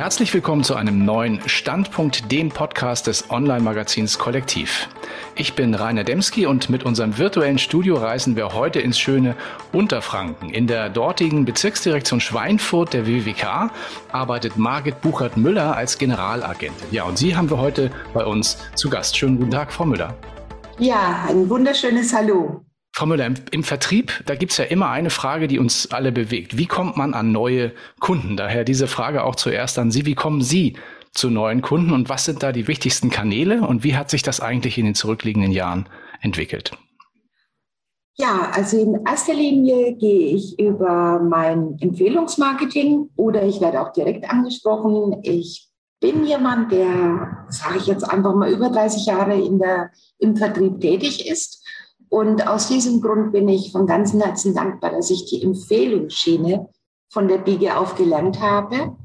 [0.00, 4.88] Herzlich willkommen zu einem neuen Standpunkt, dem Podcast des Online-Magazins Kollektiv.
[5.34, 9.36] Ich bin Rainer Demski und mit unserem virtuellen Studio reisen wir heute ins schöne
[9.74, 10.48] Unterfranken.
[10.48, 13.70] In der dortigen Bezirksdirektion Schweinfurt der WWK
[14.10, 16.88] arbeitet Margit Buchert-Müller als Generalagentin.
[16.90, 19.18] Ja, und Sie haben wir heute bei uns zu Gast.
[19.18, 20.16] Schönen guten Tag, Frau Müller.
[20.78, 22.64] Ja, ein wunderschönes Hallo.
[22.92, 26.12] Frau Müller, im, im Vertrieb, da gibt es ja immer eine Frage, die uns alle
[26.12, 26.58] bewegt.
[26.58, 28.36] Wie kommt man an neue Kunden?
[28.36, 30.06] Daher diese Frage auch zuerst an Sie.
[30.06, 30.76] Wie kommen Sie
[31.12, 34.40] zu neuen Kunden und was sind da die wichtigsten Kanäle und wie hat sich das
[34.40, 35.88] eigentlich in den zurückliegenden Jahren
[36.20, 36.72] entwickelt?
[38.16, 44.28] Ja, also in erster Linie gehe ich über mein Empfehlungsmarketing oder ich werde auch direkt
[44.28, 45.20] angesprochen.
[45.22, 45.68] Ich
[46.00, 50.80] bin jemand, der, sage ich jetzt einfach mal, über 30 Jahre in der, im Vertrieb
[50.80, 51.59] tätig ist
[52.10, 56.68] und aus diesem Grund bin ich von ganzem Herzen dankbar, dass ich die Empfehlungsschiene
[57.08, 58.96] von der Biege auf gelernt habe.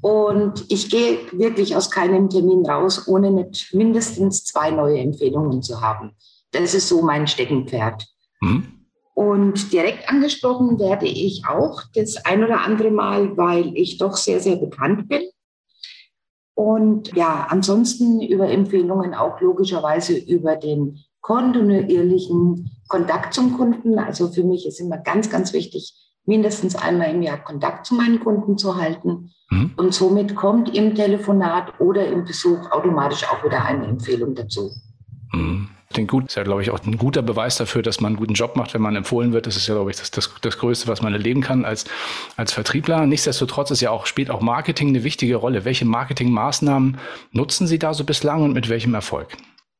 [0.00, 5.82] Und ich gehe wirklich aus keinem Termin raus, ohne nicht mindestens zwei neue Empfehlungen zu
[5.82, 6.12] haben.
[6.50, 8.06] Das ist so mein Steckenpferd.
[8.40, 8.86] Mhm.
[9.14, 14.40] Und direkt angesprochen werde ich auch das ein oder andere Mal, weil ich doch sehr,
[14.40, 15.22] sehr bekannt bin.
[16.54, 23.98] Und ja, ansonsten über Empfehlungen auch logischerweise über den kontinuierlichen Kontakt zum Kunden.
[23.98, 25.92] Also für mich ist immer ganz, ganz wichtig,
[26.24, 29.32] mindestens einmal im Jahr Kontakt zu meinen Kunden zu halten.
[29.50, 29.72] Mhm.
[29.76, 34.70] Und somit kommt im Telefonat oder im Besuch automatisch auch wieder eine Empfehlung dazu.
[35.32, 35.68] Mhm.
[35.96, 38.34] Den gut, ist ja, glaube ich, auch ein guter Beweis dafür, dass man einen guten
[38.34, 39.48] Job macht, wenn man empfohlen wird.
[39.48, 41.86] Das ist ja, glaube ich, das, das, das Größte, was man erleben kann als,
[42.36, 43.04] als Vertriebler.
[43.06, 45.64] Nichtsdestotrotz ist ja auch, spielt auch Marketing eine wichtige Rolle.
[45.64, 46.98] Welche Marketingmaßnahmen
[47.32, 49.36] nutzen Sie da so bislang und mit welchem Erfolg?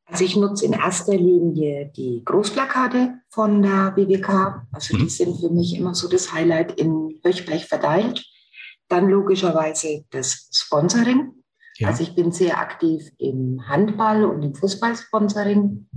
[0.07, 4.67] Also ich nutze in erster Linie die Großplakate von der BWK.
[4.73, 5.09] Also die mhm.
[5.09, 8.25] sind für mich immer so das Highlight in Höchblech verteilt.
[8.89, 11.33] Dann logischerweise das Sponsoring.
[11.79, 11.89] Ja.
[11.89, 15.89] Also ich bin sehr aktiv im Handball und im Fußballsponsoring.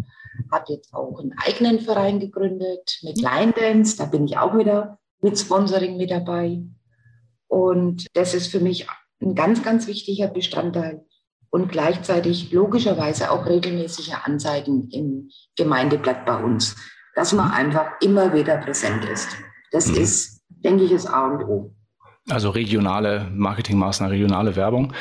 [0.51, 3.95] Habe jetzt auch einen eigenen Verein gegründet mit Line Dance.
[3.95, 6.63] Da bin ich auch wieder mit Sponsoring mit dabei.
[7.47, 8.87] Und das ist für mich
[9.21, 11.05] ein ganz, ganz wichtiger Bestandteil
[11.51, 16.75] und gleichzeitig logischerweise auch regelmäßige Anzeigen im Gemeindeblatt bei uns,
[17.15, 19.29] dass man einfach immer wieder präsent ist.
[19.71, 19.95] Das mhm.
[19.95, 21.75] ist, denke ich, das A und O.
[22.29, 24.93] Also regionale Marketingmaßnahmen, regionale Werbung.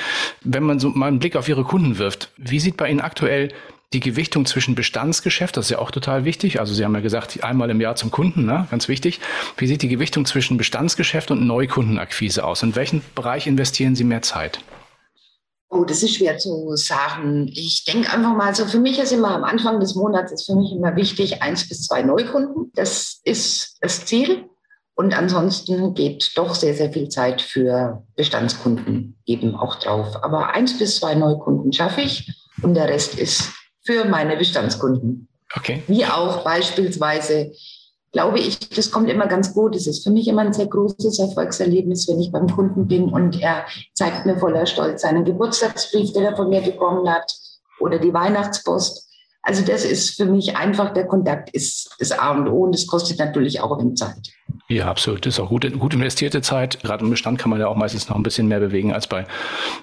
[0.42, 3.50] Wenn man so mal einen Blick auf Ihre Kunden wirft, wie sieht bei Ihnen aktuell
[3.92, 6.60] die Gewichtung zwischen Bestandsgeschäft, das ist ja auch total wichtig.
[6.60, 8.66] Also Sie haben ja gesagt, einmal im Jahr zum Kunden, ne?
[8.70, 9.20] ganz wichtig.
[9.56, 12.62] Wie sieht die Gewichtung zwischen Bestandsgeschäft und Neukundenakquise aus?
[12.62, 14.60] In welchen Bereich investieren Sie mehr Zeit?
[15.71, 17.49] Oh, das ist schwer zu sagen.
[17.53, 20.56] Ich denke einfach mal, so für mich ist immer am Anfang des Monats ist für
[20.56, 22.73] mich immer wichtig, eins bis zwei Neukunden.
[22.75, 24.49] Das ist das Ziel.
[24.95, 30.25] Und ansonsten geht doch sehr, sehr viel Zeit für Bestandskunden eben auch drauf.
[30.25, 33.53] Aber eins bis zwei Neukunden schaffe ich und der Rest ist
[33.84, 35.28] für meine Bestandskunden.
[35.55, 35.83] Okay.
[35.87, 37.53] Wie auch beispielsweise
[38.13, 39.77] glaube ich, das kommt immer ganz gut.
[39.77, 43.41] Es ist für mich immer ein sehr großes Erfolgserlebnis, wenn ich beim Kunden bin und
[43.41, 47.33] er zeigt mir voller Stolz seinen Geburtstagsbrief, den er von mir bekommen hat,
[47.81, 49.09] oder die Weihnachtspost.
[49.43, 52.87] Also das ist für mich einfach, der Kontakt ist das A und O und das
[52.87, 54.19] kostet natürlich auch ein Zeit.
[54.71, 55.25] Ja, absolut.
[55.25, 56.83] Das ist auch gut, gut investierte Zeit.
[56.83, 59.27] Gerade im Bestand kann man ja auch meistens noch ein bisschen mehr bewegen als bei,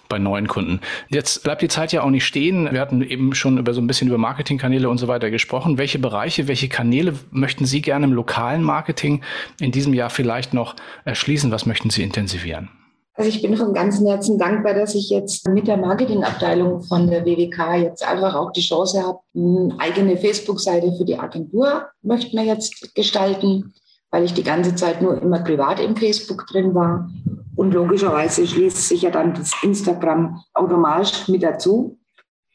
[0.09, 0.79] bei neuen Kunden.
[1.09, 2.72] Jetzt bleibt die Zeit ja auch nicht stehen.
[2.72, 5.79] Wir hatten eben schon über so ein bisschen über Marketingkanäle und so weiter gesprochen.
[5.79, 9.24] Welche Bereiche, welche Kanäle möchten Sie gerne im lokalen Marketing
[9.59, 11.50] in diesem Jahr vielleicht noch erschließen?
[11.50, 12.69] Was möchten Sie intensivieren?
[13.16, 17.25] Also ich bin von ganzem Herzen dankbar, dass ich jetzt mit der Marketingabteilung von der
[17.25, 22.44] WWK jetzt einfach auch die Chance habe, eine eigene Facebook-Seite für die Agentur möchten wir
[22.44, 23.74] jetzt gestalten,
[24.15, 27.09] weil ich die ganze Zeit nur immer privat im Facebook drin war.
[27.57, 31.99] Und logischerweise schließt sich ja dann das Instagram automatisch mit dazu.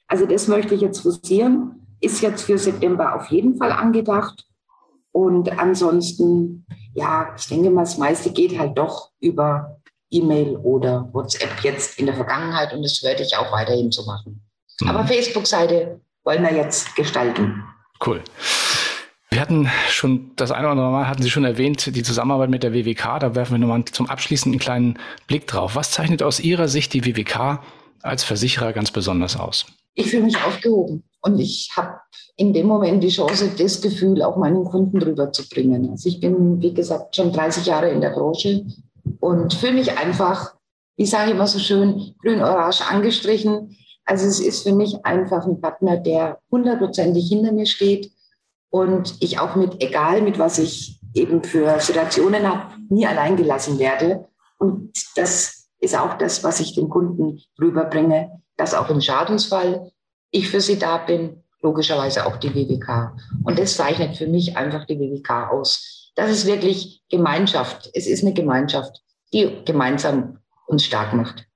[0.06, 1.86] Also das möchte ich jetzt forcieren.
[2.00, 4.46] Ist jetzt für September auf jeden Fall angedacht.
[5.12, 9.76] Und ansonsten, ja, ich denke mal, das meiste geht halt doch über
[10.08, 14.40] E-Mail oder WhatsApp jetzt in der Vergangenheit und das werde ich auch weiterhin so machen.
[14.80, 14.88] Mhm.
[14.88, 17.62] Aber Facebook-Seite wollen wir jetzt gestalten.
[18.02, 18.22] Cool.
[19.40, 22.62] Wir hatten schon das eine oder andere Mal hatten Sie schon erwähnt, die Zusammenarbeit mit
[22.62, 23.20] der WWK.
[23.20, 24.98] Da werfen wir nochmal zum Abschließen einen kleinen
[25.28, 25.76] Blick drauf.
[25.76, 27.58] Was zeichnet aus Ihrer Sicht die WWK
[28.02, 29.64] als Versicherer ganz besonders aus?
[29.94, 32.00] Ich fühle mich aufgehoben und ich habe
[32.36, 35.88] in dem Moment die Chance, das Gefühl auch meinen Kunden drüber zu bringen.
[35.88, 38.66] Also ich bin, wie gesagt, schon 30 Jahre in der Branche
[39.20, 40.52] und fühle mich einfach,
[40.98, 43.74] wie sage ich immer so schön, grün-orange angestrichen.
[44.04, 48.10] Also es ist für mich einfach ein Partner, der hundertprozentig hinter mir steht
[48.70, 53.78] und ich auch mit, egal mit was ich eben für Situationen habe, nie allein gelassen
[53.78, 54.28] werde.
[54.58, 59.90] Und das ist auch das, was ich den Kunden rüberbringe, dass auch im Schadensfall
[60.30, 63.16] ich für sie da bin, logischerweise auch die WWK.
[63.44, 66.12] Und das zeichnet für mich einfach die WWK aus.
[66.14, 67.90] Das ist wirklich Gemeinschaft.
[67.92, 69.02] Es ist eine Gemeinschaft,
[69.32, 71.49] die gemeinsam uns stark macht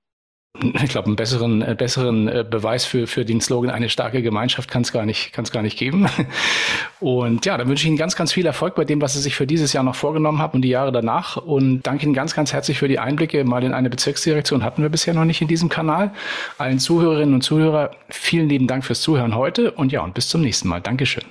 [0.61, 4.69] ich glaube, einen besseren, äh, besseren äh, Beweis für, für den Slogan eine starke Gemeinschaft
[4.69, 6.07] kann es gar nicht, gar nicht geben.
[6.99, 9.35] Und ja, dann wünsche ich Ihnen ganz, ganz viel Erfolg bei dem, was Sie sich
[9.35, 11.37] für dieses Jahr noch vorgenommen haben und die Jahre danach.
[11.37, 13.43] Und danke Ihnen ganz, ganz herzlich für die Einblicke.
[13.43, 16.11] Mal in eine Bezirksdirektion hatten wir bisher noch nicht in diesem Kanal.
[16.57, 20.41] Allen Zuhörerinnen und Zuhörer, vielen lieben Dank fürs Zuhören heute und ja, und bis zum
[20.41, 20.81] nächsten Mal.
[20.81, 21.23] Dankeschön.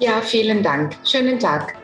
[0.00, 0.96] Ja, vielen Dank.
[1.04, 1.83] Schönen Tag.